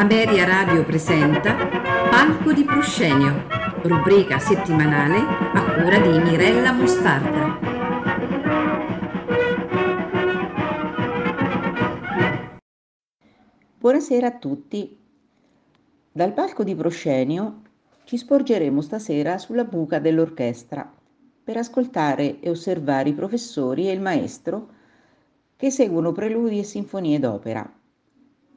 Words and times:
Ameria 0.00 0.46
Radio 0.46 0.82
presenta 0.82 1.54
Palco 2.08 2.54
di 2.54 2.64
Proscenio, 2.64 3.44
rubrica 3.82 4.38
settimanale 4.38 5.18
a 5.18 5.74
cura 5.74 5.98
di 5.98 6.18
Mirella 6.18 6.72
Mostarda. 6.72 7.58
Buonasera 13.76 14.26
a 14.26 14.38
tutti. 14.38 14.98
Dal 16.10 16.32
palco 16.32 16.64
di 16.64 16.74
Proscenio 16.74 17.60
ci 18.04 18.16
sporgeremo 18.16 18.80
stasera 18.80 19.36
sulla 19.36 19.64
buca 19.64 19.98
dell'orchestra 19.98 20.90
per 21.44 21.58
ascoltare 21.58 22.40
e 22.40 22.48
osservare 22.48 23.10
i 23.10 23.14
professori 23.14 23.90
e 23.90 23.92
il 23.92 24.00
maestro 24.00 24.68
che 25.56 25.70
seguono 25.70 26.12
preludi 26.12 26.58
e 26.58 26.64
sinfonie 26.64 27.18
d'opera 27.18 27.79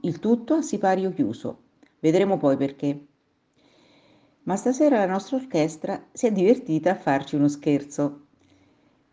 il 0.06 0.20
tutto 0.20 0.56
a 0.56 0.62
sipario 0.62 1.14
chiuso. 1.14 1.60
Vedremo 2.00 2.38
poi 2.38 2.58
perché. 2.58 3.06
Ma 4.44 4.58
stasera 4.58 4.98
la 4.98 5.06
nostra 5.06 5.38
orchestra 5.38 6.08
si 6.12 6.26
è 6.26 6.32
divertita 6.32 6.92
a 6.92 6.96
farci 6.96 7.36
uno 7.36 7.48
scherzo. 7.48 8.26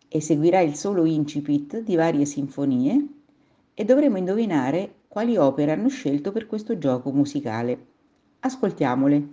Eseguirà 0.09 0.59
il 0.59 0.75
solo 0.75 1.05
incipit 1.05 1.79
di 1.79 1.95
varie 1.95 2.25
sinfonie 2.25 3.07
e 3.73 3.85
dovremo 3.85 4.17
indovinare 4.17 4.95
quali 5.07 5.37
opere 5.37 5.71
hanno 5.71 5.87
scelto 5.87 6.33
per 6.33 6.45
questo 6.45 6.77
gioco 6.77 7.13
musicale. 7.13 7.85
Ascoltiamole. 8.39 9.31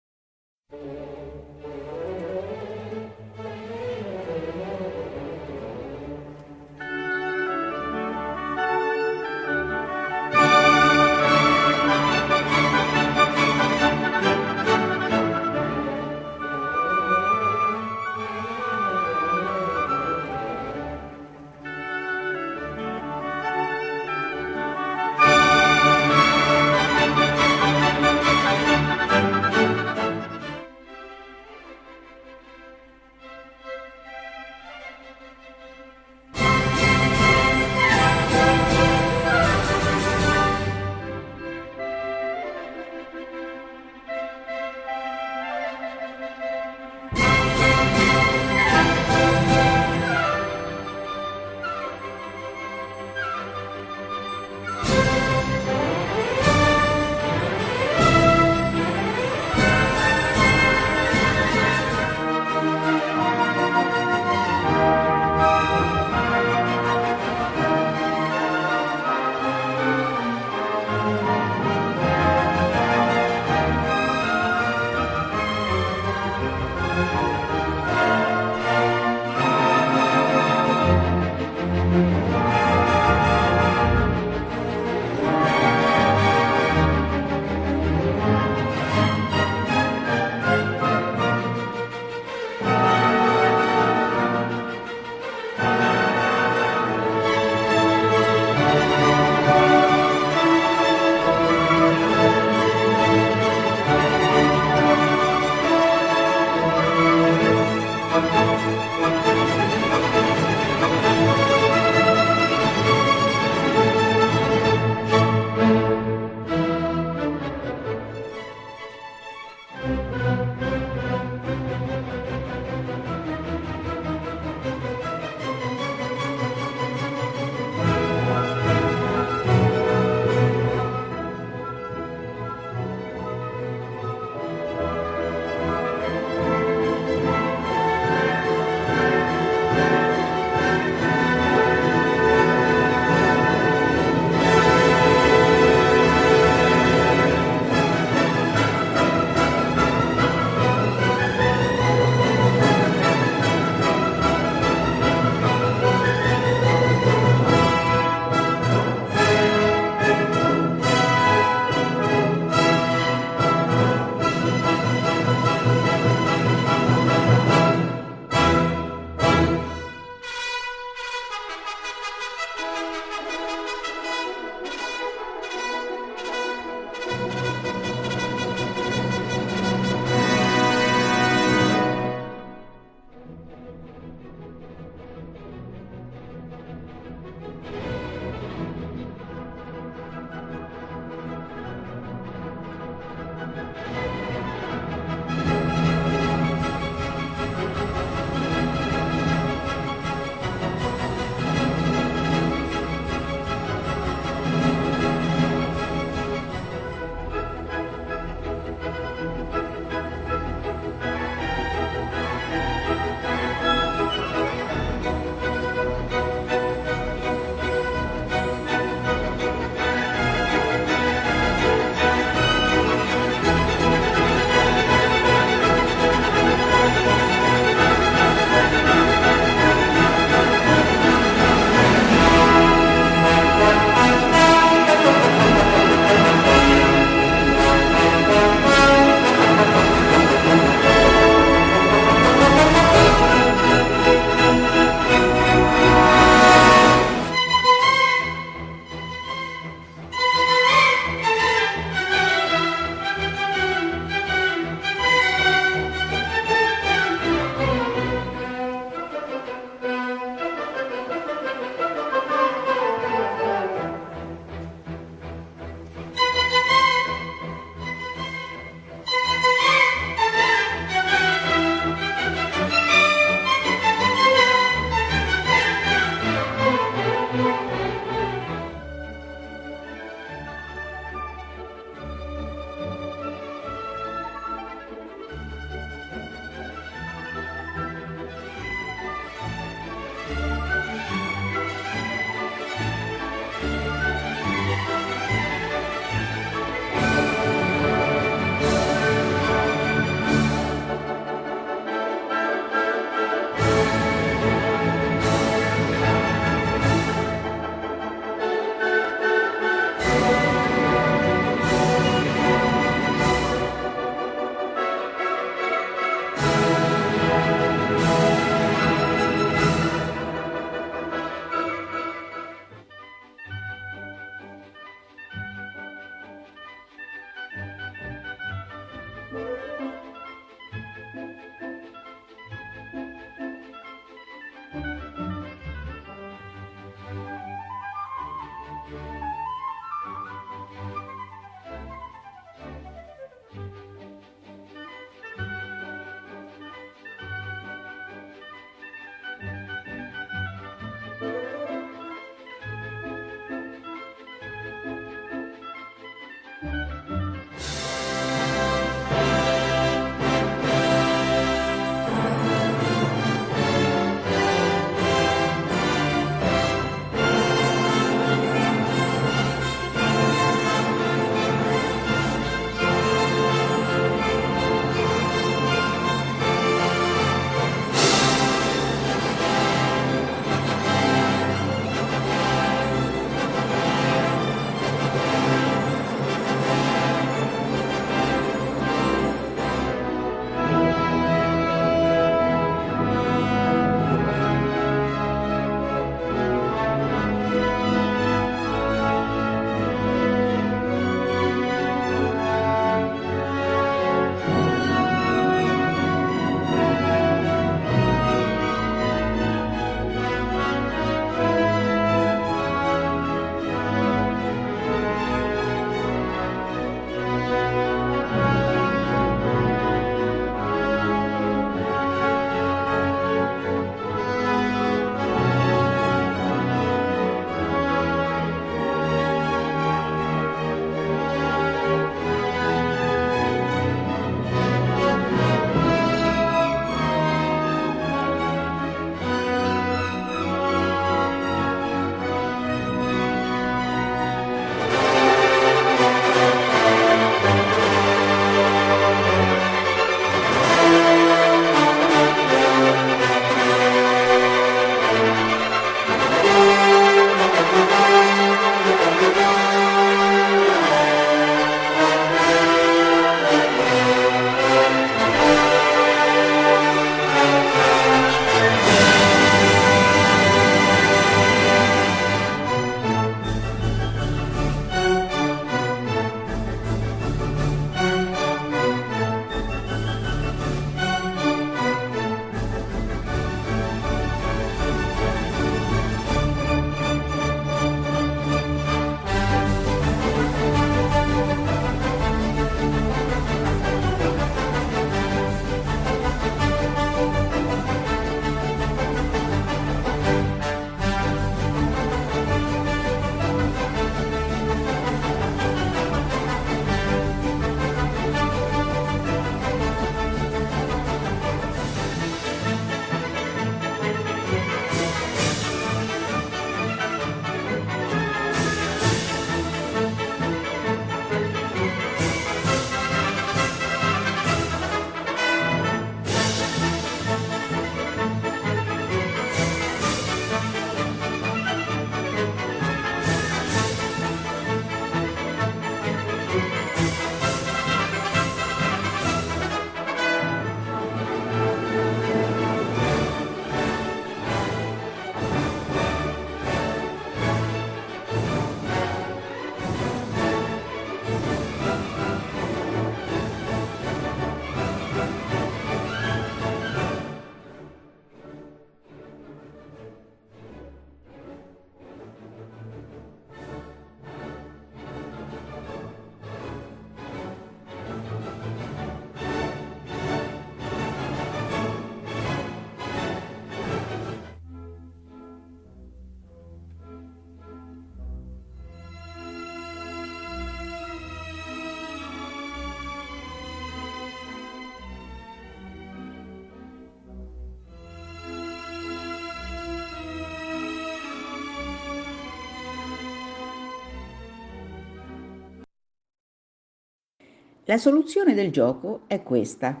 La 597.92 597.98
soluzione 597.98 598.54
del 598.54 598.72
gioco 598.72 599.24
è 599.26 599.42
questa. 599.42 600.00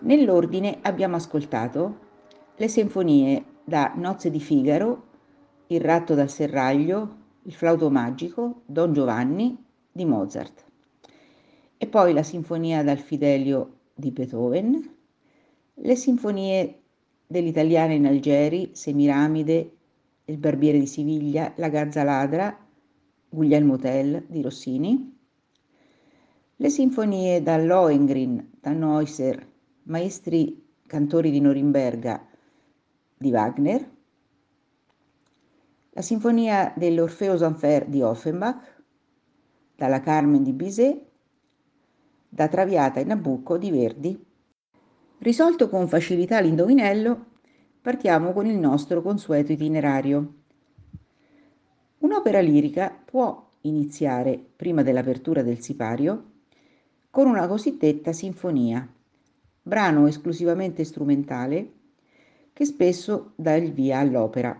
Nell'ordine 0.00 0.80
abbiamo 0.82 1.16
ascoltato 1.16 1.98
le 2.54 2.68
sinfonie 2.68 3.42
da 3.64 3.94
Nozze 3.96 4.30
di 4.30 4.38
Figaro, 4.38 5.04
Il 5.68 5.80
ratto 5.80 6.14
dal 6.14 6.28
serraglio, 6.28 7.16
Il 7.44 7.54
flauto 7.54 7.88
magico, 7.88 8.64
Don 8.66 8.92
Giovanni 8.92 9.56
di 9.90 10.04
Mozart. 10.04 10.62
E 11.78 11.86
poi 11.86 12.12
la 12.12 12.22
sinfonia 12.22 12.82
dal 12.82 12.98
Fidelio 12.98 13.78
di 13.94 14.10
Beethoven, 14.10 14.94
le 15.72 15.96
sinfonie 15.96 16.82
dell'italiana 17.26 17.94
in 17.94 18.04
Algeri, 18.04 18.72
Semiramide, 18.74 19.72
Il 20.26 20.36
barbiere 20.36 20.78
di 20.78 20.86
Siviglia, 20.86 21.54
La 21.56 21.70
gazza 21.70 22.02
ladra, 22.02 22.54
Guglielmo 23.26 23.78
Tell 23.78 24.22
di 24.26 24.42
Rossini, 24.42 25.16
le 26.60 26.68
sinfonie 26.68 27.42
da 27.42 27.56
Lohengrin, 27.56 28.50
da 28.60 28.72
Neusser, 28.72 29.46
maestri 29.84 30.62
cantori 30.86 31.30
di 31.30 31.40
Norimberga 31.40 32.22
di 33.16 33.30
Wagner, 33.30 33.90
la 35.92 36.02
sinfonia 36.02 36.70
dell'Orfeo 36.76 37.42
Enfer 37.42 37.86
di 37.86 38.02
Offenbach, 38.02 38.82
dalla 39.74 40.00
Carmen 40.00 40.42
di 40.42 40.52
Bizet, 40.52 41.02
da 42.28 42.46
Traviata 42.46 43.00
e 43.00 43.04
Nabucco 43.04 43.56
di 43.56 43.70
Verdi. 43.70 44.22
Risolto 45.16 45.70
con 45.70 45.88
facilità 45.88 46.40
l'indovinello, 46.40 47.24
partiamo 47.80 48.34
con 48.34 48.44
il 48.44 48.58
nostro 48.58 49.00
consueto 49.00 49.52
itinerario. 49.52 50.34
Un'opera 52.00 52.40
lirica 52.40 52.94
può 53.02 53.48
iniziare, 53.62 54.38
prima 54.56 54.82
dell'apertura 54.82 55.42
del 55.42 55.62
sipario, 55.62 56.24
con 57.10 57.26
una 57.26 57.48
cosiddetta 57.48 58.12
sinfonia, 58.12 58.88
brano 59.62 60.06
esclusivamente 60.06 60.84
strumentale 60.84 61.72
che 62.52 62.64
spesso 62.64 63.32
dà 63.34 63.54
il 63.54 63.72
via 63.72 63.98
all'opera. 63.98 64.58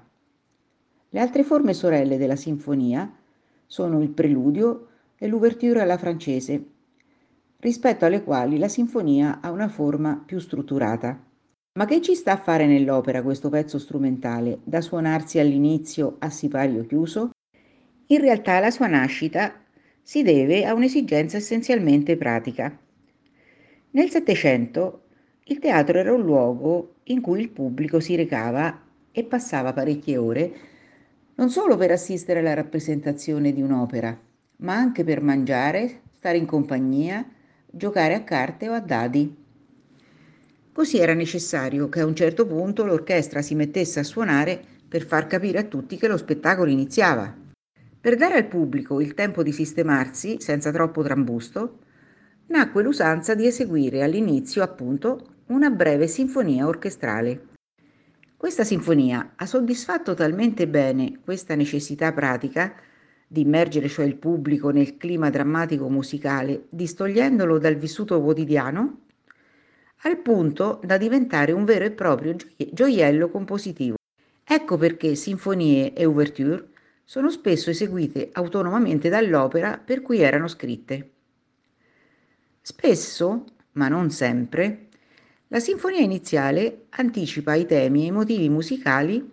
Le 1.11 1.21
altre 1.21 1.45
forme 1.45 1.75
sorelle 1.75 2.17
della 2.17 2.37
sinfonia 2.37 3.13
sono 3.67 4.03
il 4.03 4.11
preludio 4.11 4.89
e 5.17 5.29
l'ouverture 5.29 5.81
alla 5.81 5.99
francese, 5.99 6.65
rispetto 7.59 8.05
alle 8.05 8.25
quali 8.25 8.59
la 8.59 8.69
sinfonia 8.69 9.41
ha 9.41 9.51
una 9.51 9.69
forma 9.69 10.21
più 10.25 10.41
strutturata. 10.41 11.23
Ma 11.79 11.85
che 11.85 12.01
ci 12.01 12.17
sta 12.17 12.33
a 12.33 12.37
fare 12.37 12.67
nell'opera 12.67 13.23
questo 13.23 13.49
pezzo 13.49 13.79
strumentale, 13.79 14.59
da 14.65 14.81
suonarsi 14.81 15.39
all'inizio 15.39 16.17
a 16.19 16.31
sipario 16.31 16.85
chiuso? 16.85 17.31
In 18.07 18.21
realtà 18.21 18.59
la 18.59 18.71
sua 18.71 18.89
nascita 18.89 19.53
si 20.11 20.25
deve 20.25 20.65
a 20.65 20.75
un'esigenza 20.75 21.37
essenzialmente 21.37 22.17
pratica. 22.17 22.77
Nel 23.93 24.11
Settecento 24.11 25.05
il 25.45 25.61
teatro 25.61 25.99
era 25.99 26.13
un 26.13 26.23
luogo 26.23 26.97
in 27.05 27.21
cui 27.21 27.39
il 27.39 27.51
pubblico 27.51 28.01
si 28.01 28.17
recava 28.17 28.87
e 29.13 29.23
passava 29.23 29.73
parecchie 29.73 30.17
ore 30.17 30.53
non 31.37 31.49
solo 31.49 31.77
per 31.77 31.93
assistere 31.93 32.41
alla 32.41 32.55
rappresentazione 32.55 33.53
di 33.53 33.63
un'opera, 33.63 34.19
ma 34.57 34.75
anche 34.75 35.05
per 35.05 35.23
mangiare, 35.23 36.01
stare 36.17 36.39
in 36.39 36.47
compagnia, 36.47 37.25
giocare 37.71 38.15
a 38.15 38.25
carte 38.25 38.69
o 38.69 38.73
a 38.73 38.81
dadi. 38.81 39.33
Così 40.73 40.99
era 40.99 41.15
necessario 41.15 41.89
che 41.89 42.01
a 42.01 42.07
un 42.07 42.17
certo 42.17 42.49
punto 42.49 42.85
l'orchestra 42.85 43.43
si 43.43 43.55
mettesse 43.55 44.01
a 44.01 44.03
suonare 44.03 44.61
per 44.89 45.07
far 45.07 45.29
capire 45.29 45.59
a 45.61 45.65
tutti 45.67 45.97
che 45.97 46.09
lo 46.09 46.17
spettacolo 46.17 46.69
iniziava. 46.69 47.49
Per 48.01 48.17
dare 48.17 48.37
al 48.37 48.47
pubblico 48.47 48.99
il 49.03 49.13
tempo 49.13 49.43
di 49.43 49.53
sistemarsi 49.53 50.37
senza 50.41 50.71
troppo 50.71 51.03
trambusto, 51.03 51.81
nacque 52.47 52.83
l'usanza 52.83 53.35
di 53.35 53.45
eseguire 53.45 54.03
all'inizio, 54.03 54.63
appunto, 54.63 55.43
una 55.49 55.69
breve 55.69 56.07
sinfonia 56.07 56.67
orchestrale. 56.67 57.49
Questa 58.39 58.65
sinfonia 58.65 59.35
ha 59.37 59.45
soddisfatto 59.45 60.15
talmente 60.15 60.67
bene 60.67 61.19
questa 61.23 61.55
necessità 61.55 62.11
pratica 62.15 62.75
di 63.27 63.43
immergere 63.43 63.87
cioè 63.89 64.07
il 64.07 64.17
pubblico 64.17 64.71
nel 64.71 64.97
clima 64.97 65.29
drammatico 65.29 65.91
musicale, 65.91 66.69
distogliendolo 66.71 67.59
dal 67.59 67.77
vissuto 67.77 68.19
quotidiano, 68.23 69.01
al 70.05 70.17
punto 70.17 70.81
da 70.83 70.97
diventare 70.97 71.53
un 71.53 71.67
vero 71.67 71.85
e 71.85 71.91
proprio 71.91 72.35
gioiello 72.57 73.29
compositivo. 73.29 73.97
Ecco 74.43 74.79
perché 74.79 75.15
sinfonie 75.17 75.93
e 75.93 76.07
ouverture 76.07 76.70
sono 77.11 77.29
spesso 77.29 77.71
eseguite 77.71 78.29
autonomamente 78.35 79.09
dall'opera 79.09 79.83
per 79.85 80.01
cui 80.01 80.21
erano 80.21 80.47
scritte. 80.47 81.11
Spesso, 82.63 83.47
ma 83.73 83.89
non 83.89 84.13
sempre, 84.13 84.87
la 85.49 85.59
sinfonia 85.59 86.03
iniziale 86.03 86.85
anticipa 86.91 87.55
i 87.55 87.67
temi 87.67 88.05
e 88.05 88.07
i 88.07 88.11
motivi 88.13 88.49
musicali 88.49 89.29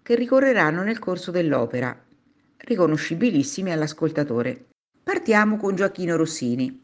che 0.00 0.14
ricorreranno 0.14 0.82
nel 0.82 0.98
corso 0.98 1.30
dell'opera 1.30 2.02
riconoscibilissimi 2.56 3.72
all'ascoltatore. 3.72 4.68
Partiamo 5.02 5.58
con 5.58 5.74
Gioacchino 5.74 6.16
Rossini, 6.16 6.82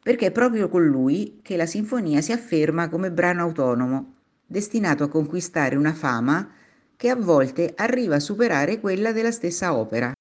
perché 0.00 0.26
è 0.26 0.30
proprio 0.30 0.68
con 0.68 0.86
lui 0.86 1.40
che 1.42 1.56
la 1.56 1.66
sinfonia 1.66 2.20
si 2.20 2.30
afferma 2.30 2.88
come 2.88 3.10
brano 3.10 3.42
autonomo, 3.42 4.14
destinato 4.46 5.02
a 5.02 5.08
conquistare 5.08 5.74
una 5.74 5.94
fama 5.94 6.62
che 6.96 7.08
a 7.08 7.16
volte 7.16 7.72
arriva 7.76 8.16
a 8.16 8.20
superare 8.20 8.80
quella 8.80 9.12
della 9.12 9.30
stessa 9.30 9.76
opera. 9.76 10.12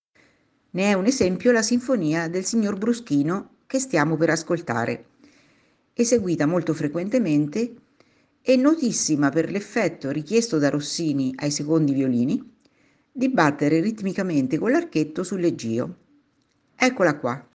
Ne 0.72 0.84
è 0.84 0.94
un 0.94 1.06
esempio 1.06 1.51
la 1.51 1.62
sinfonia 1.62 2.27
del 2.27 2.46
signor 2.46 2.77
Bruschino 2.77 3.58
che 3.68 3.80
stiamo 3.80 4.18
per 4.18 4.30
ascoltare, 4.32 5.06
eseguita 5.94 6.46
molto 6.46 6.74
frequentemente 6.74 7.75
e 8.42 8.56
notissima 8.58 9.30
per 9.30 9.50
l'effetto 9.50 10.12
richiesto 10.12 10.58
da 10.58 10.70
Rossini 10.70 11.34
ai 11.38 11.51
secondi 11.51 11.94
violini 11.94 12.51
di 13.12 13.30
battere 13.30 13.80
ritmicamente 13.80 14.58
con 14.58 14.72
l'archetto 14.72 15.24
sul 15.24 15.39
leggio. 15.39 15.96
Eccola 16.75 17.18
qua. 17.18 17.48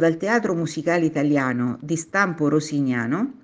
Dal 0.00 0.16
teatro 0.16 0.54
musicale 0.54 1.04
italiano 1.04 1.78
di 1.82 1.94
stampo 1.94 2.48
rosignano 2.48 3.34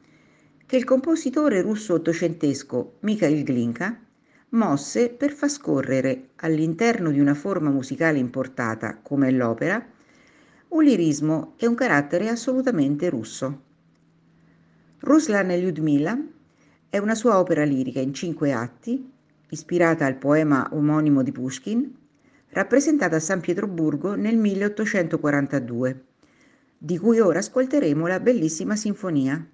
che 0.65 0.77
il 0.77 0.85
compositore 0.85 1.61
russo 1.61 1.93
ottocentesco 1.93 2.95
Mikhail 3.01 3.45
Glinka 3.45 4.01
mosse 4.49 5.11
per 5.11 5.33
far 5.33 5.51
scorrere 5.51 6.31
all'interno 6.37 7.11
di 7.11 7.21
una 7.21 7.35
forma 7.35 7.69
musicale 7.69 8.19
importata 8.19 8.99
come 9.03 9.31
l'opera 9.31 9.85
un 10.69 10.83
lirismo 10.83 11.53
e 11.59 11.67
un 11.67 11.75
carattere 11.75 12.31
assolutamente 12.31 13.11
russo. 13.11 13.63
Ruslan 15.01 15.51
e 15.51 15.59
Lyudmila 15.59 16.19
è 16.89 16.97
una 16.97 17.15
sua 17.15 17.39
opera 17.39 17.65
lirica 17.65 18.01
in 18.01 18.15
cinque 18.15 18.53
atti, 18.53 19.13
ispirata 19.51 20.07
al 20.07 20.17
poema 20.17 20.71
omonimo 20.73 21.23
di 21.23 21.33
Pushkin, 21.33 21.95
rappresentata 22.49 23.17
a 23.17 23.21
San 23.21 23.41
Pietroburgo 23.41 24.15
nel 24.15 24.39
1842, 24.39 26.05
di 26.79 26.99
cui 26.99 27.21
ora 27.21 27.39
ascolteremo 27.39 28.07
la 28.07 28.21
bellissima 28.21 28.77
sinfonia. 28.77 29.51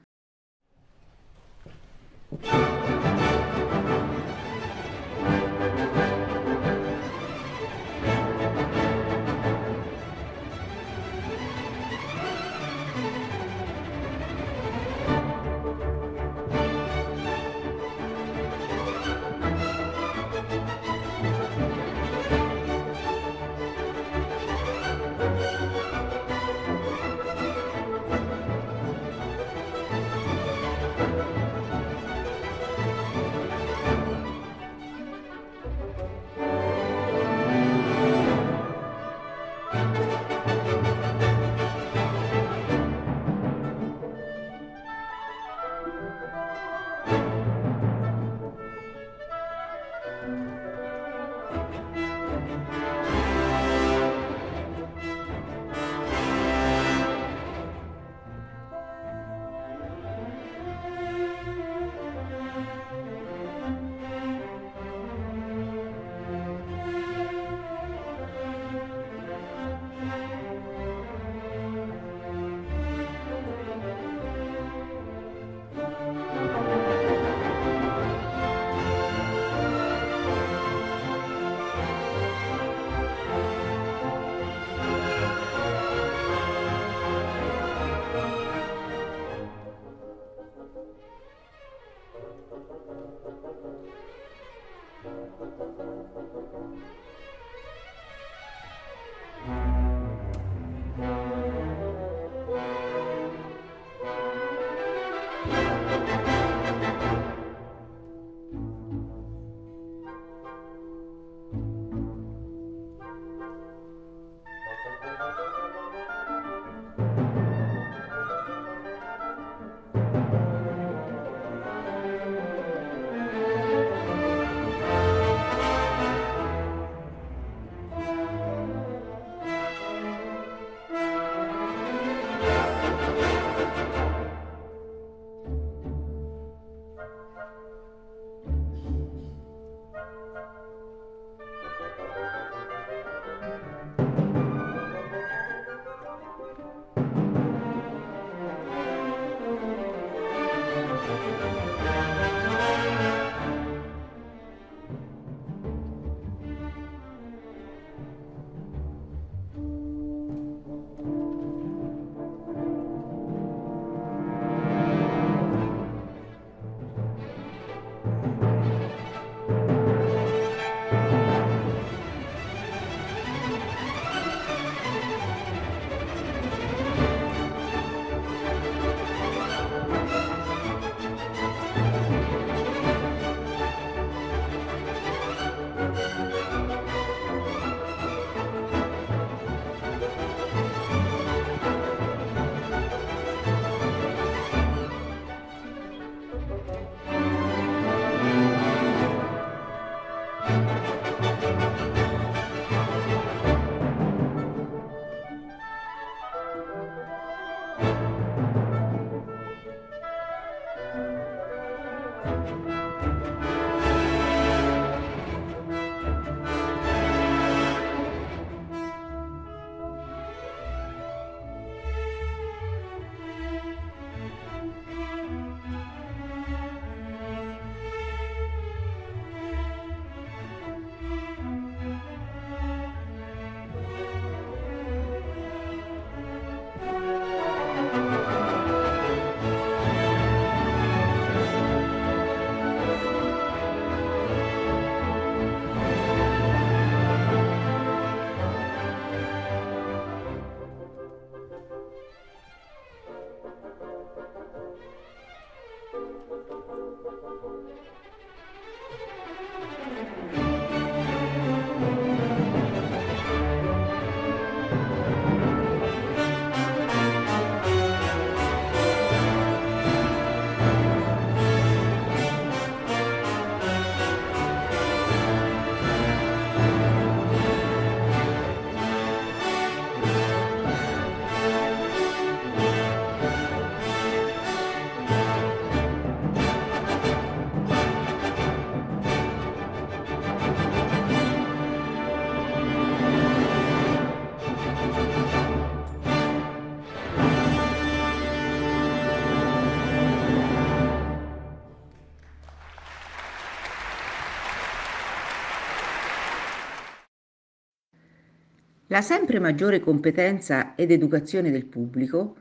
La 308.92 309.00
sempre 309.00 309.38
maggiore 309.38 309.80
competenza 309.80 310.74
ed 310.74 310.90
educazione 310.90 311.50
del 311.50 311.64
pubblico 311.64 312.36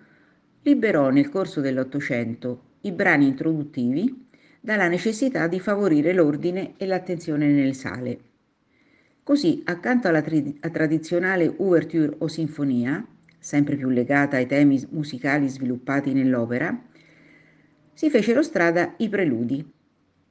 liberò 0.63 1.09
nel 1.09 1.29
corso 1.29 1.61
dell'Ottocento 1.61 2.71
i 2.81 2.91
brani 2.91 3.25
introduttivi 3.25 4.27
dalla 4.59 4.89
necessità 4.89 5.47
di 5.47 5.61
favorire 5.61 6.11
l'ordine 6.11 6.73
e 6.75 6.85
l'attenzione 6.87 7.47
nelle 7.47 7.71
sale. 7.71 8.19
Così, 9.23 9.61
accanto 9.63 10.09
alla 10.09 10.21
tri- 10.21 10.59
tradizionale 10.59 11.53
ouverture 11.55 12.15
o 12.17 12.27
sinfonia, 12.27 13.01
sempre 13.39 13.77
più 13.77 13.87
legata 13.87 14.35
ai 14.35 14.45
temi 14.45 14.85
musicali 14.89 15.47
sviluppati 15.47 16.11
nell'opera, 16.11 16.77
si 17.93 18.09
fecero 18.09 18.43
strada 18.43 18.95
i 18.97 19.07
preludi, 19.07 19.65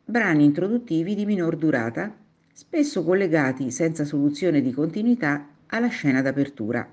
brani 0.05 0.45
introduttivi 0.45 1.15
di 1.15 1.25
minor 1.25 1.57
durata, 1.57 2.15
spesso 2.53 3.03
collegati 3.05 3.71
senza 3.71 4.05
soluzione 4.05 4.61
di 4.61 4.73
continuità 4.73 5.55
alla 5.71 5.89
scena 5.89 6.23
d'apertura. 6.23 6.89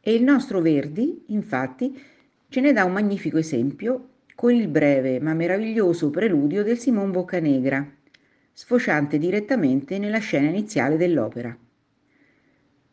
E 0.00 0.14
il 0.14 0.22
nostro 0.22 0.60
Verdi, 0.60 1.24
infatti, 1.28 2.00
ce 2.48 2.60
ne 2.60 2.72
dà 2.72 2.84
un 2.84 2.92
magnifico 2.92 3.38
esempio 3.38 4.08
con 4.34 4.52
il 4.52 4.68
breve 4.68 5.20
ma 5.20 5.34
meraviglioso 5.34 6.10
preludio 6.10 6.62
del 6.62 6.78
Simon 6.78 7.10
Boccanegra, 7.10 7.86
sfociante 8.52 9.18
direttamente 9.18 9.98
nella 9.98 10.18
scena 10.18 10.48
iniziale 10.48 10.96
dell'opera. 10.96 11.56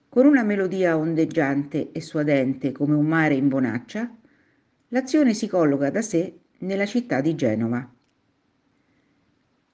Con 0.09 0.25
una 0.25 0.43
melodia 0.43 0.97
ondeggiante 0.97 1.91
e 1.91 2.01
suadente 2.01 2.71
come 2.71 2.95
un 2.95 3.05
mare 3.05 3.35
in 3.35 3.47
bonaccia, 3.47 4.13
l'azione 4.89 5.33
si 5.33 5.47
colloca 5.47 5.89
da 5.89 6.01
sé 6.01 6.39
nella 6.59 6.85
città 6.85 7.21
di 7.21 7.35
Genova. 7.35 7.96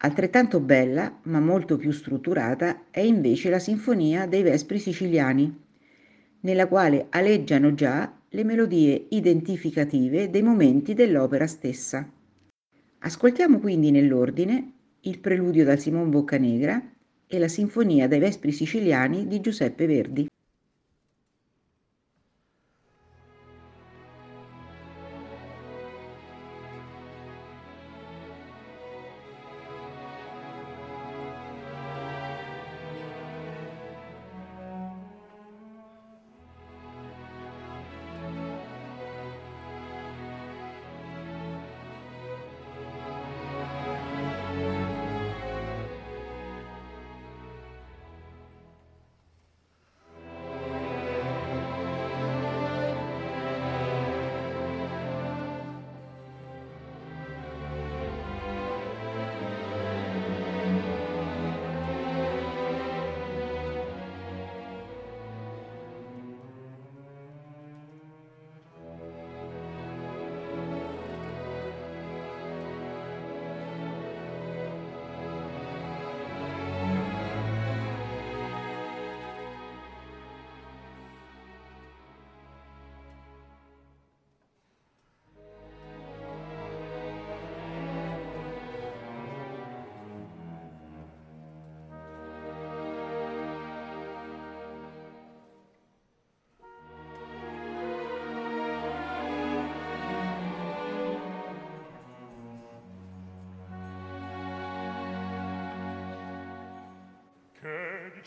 Altrettanto 0.06 0.60
bella, 0.60 1.18
ma 1.24 1.40
molto 1.40 1.78
più 1.78 1.92
strutturata, 1.92 2.88
è 2.92 3.00
invece 3.00 3.50
la 3.50 3.60
Sinfonia 3.60 4.28
dei 4.28 4.44
Vespri 4.44 4.78
siciliani, 4.78 5.62
nella 6.42 6.68
quale 6.68 7.08
aleggiano 7.10 7.74
già 7.74 8.14
le 8.28 8.44
melodie 8.44 9.06
identificative 9.12 10.30
dei 10.30 10.42
momenti 10.42 10.94
dell'opera 10.94 11.48
stessa. 11.48 12.06
Ascoltiamo 13.00 13.60
quindi 13.60 13.92
nell'ordine 13.92 14.74
il 15.02 15.20
preludio 15.20 15.64
da 15.64 15.78
Simon 15.78 16.10
Boccanegra 16.10 16.84
e 17.26 17.40
la 17.40 17.48
Sinfonia 17.48 18.10
dei 18.10 18.20
Vespri 18.20 18.52
siciliani 18.52 19.26
di 19.26 19.40
Giuseppe 19.40 19.86
Verdi. 19.88 20.28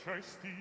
cresty 0.05 0.53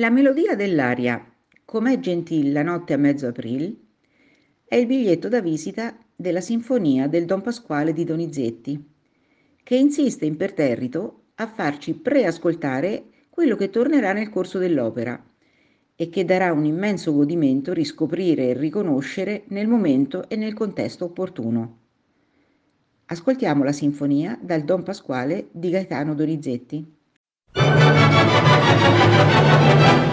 La 0.00 0.08
melodia 0.08 0.54
dell'aria 0.54 1.22
Com'è 1.62 1.98
gentil 1.98 2.52
la 2.52 2.62
notte 2.62 2.94
a 2.94 2.96
mezzo 2.96 3.26
april 3.26 3.78
è 4.64 4.76
il 4.76 4.86
biglietto 4.86 5.28
da 5.28 5.42
visita 5.42 5.94
della 6.16 6.40
Sinfonia 6.40 7.06
del 7.06 7.26
Don 7.26 7.42
Pasquale 7.42 7.92
di 7.92 8.04
Donizetti, 8.04 8.82
che 9.62 9.76
insiste 9.76 10.24
imperterrito 10.24 11.24
a 11.34 11.46
farci 11.46 11.92
preascoltare 11.92 13.08
quello 13.28 13.56
che 13.56 13.68
tornerà 13.68 14.14
nel 14.14 14.30
corso 14.30 14.56
dell'opera 14.56 15.22
e 15.94 16.08
che 16.08 16.24
darà 16.24 16.50
un 16.50 16.64
immenso 16.64 17.12
godimento 17.12 17.74
riscoprire 17.74 18.48
e 18.48 18.54
riconoscere 18.54 19.42
nel 19.48 19.68
momento 19.68 20.30
e 20.30 20.36
nel 20.36 20.54
contesto 20.54 21.04
opportuno. 21.04 21.78
Ascoltiamo 23.04 23.62
la 23.62 23.72
sinfonia 23.72 24.38
dal 24.40 24.62
Don 24.62 24.82
Pasquale 24.82 25.48
di 25.52 25.68
Gaetano 25.68 26.14
Donizetti. 26.14 26.90
Thank 29.70 30.04
you. 30.04 30.09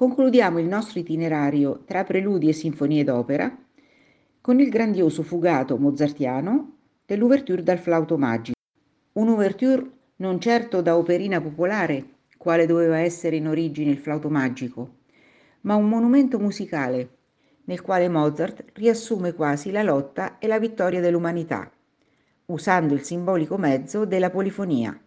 Concludiamo 0.00 0.58
il 0.58 0.66
nostro 0.66 0.98
itinerario 0.98 1.82
tra 1.84 2.04
preludi 2.04 2.48
e 2.48 2.54
sinfonie 2.54 3.04
d'opera 3.04 3.54
con 4.40 4.58
il 4.58 4.70
grandioso 4.70 5.22
fugato 5.22 5.76
mozartiano 5.76 6.76
dell'ouverture 7.04 7.62
dal 7.62 7.76
flauto 7.76 8.16
magico. 8.16 8.56
Un'ouverture 9.12 9.90
non 10.16 10.40
certo 10.40 10.80
da 10.80 10.96
operina 10.96 11.42
popolare, 11.42 12.14
quale 12.38 12.64
doveva 12.64 12.96
essere 12.96 13.36
in 13.36 13.46
origine 13.46 13.90
il 13.90 13.98
flauto 13.98 14.30
magico, 14.30 15.00
ma 15.62 15.74
un 15.74 15.86
monumento 15.86 16.38
musicale 16.38 17.18
nel 17.64 17.82
quale 17.82 18.08
Mozart 18.08 18.64
riassume 18.72 19.34
quasi 19.34 19.70
la 19.70 19.82
lotta 19.82 20.38
e 20.38 20.46
la 20.46 20.58
vittoria 20.58 21.02
dell'umanità, 21.02 21.70
usando 22.46 22.94
il 22.94 23.02
simbolico 23.02 23.58
mezzo 23.58 24.06
della 24.06 24.30
polifonia. 24.30 24.98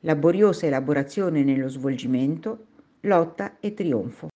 Laboriosa 0.00 0.66
elaborazione 0.66 1.44
nello 1.44 1.68
svolgimento, 1.68 2.69
lotta 3.02 3.58
e 3.60 3.72
trionfo. 3.72 4.28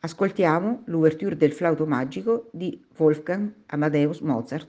Ascoltiamo 0.00 0.82
l'ouverture 0.86 1.36
del 1.36 1.52
flauto 1.52 1.86
magico 1.86 2.48
di 2.52 2.82
Wolfgang 2.96 3.52
Amadeus 3.66 4.20
Mozart. 4.20 4.68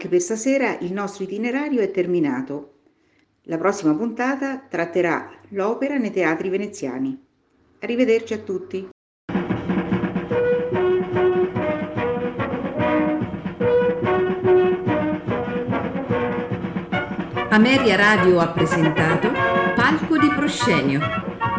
Anche 0.00 0.16
per 0.16 0.22
stasera 0.22 0.78
il 0.78 0.94
nostro 0.94 1.24
itinerario 1.24 1.82
è 1.82 1.90
terminato. 1.90 2.76
La 3.42 3.58
prossima 3.58 3.94
puntata 3.94 4.56
tratterà 4.66 5.30
l'opera 5.50 5.98
nei 5.98 6.10
teatri 6.10 6.48
veneziani. 6.48 7.22
Arrivederci 7.80 8.32
a 8.32 8.38
tutti. 8.38 8.88
Ameria 17.50 17.96
Radio 17.96 18.38
ha 18.38 18.48
presentato 18.52 19.30
Palco 19.74 20.16
di 20.16 20.28
Proscenio, 20.34 21.00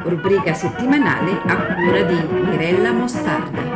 rubrica 0.05 0.55
settimanale 0.55 1.31
a 1.45 1.75
cura 1.75 2.01
di 2.01 2.49
Mirella 2.49 2.91
Mostardi. 2.91 3.70